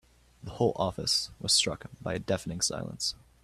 [0.41, 3.13] The whole office was struck by a deafening silence.